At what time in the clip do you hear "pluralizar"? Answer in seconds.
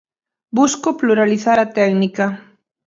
1.01-1.57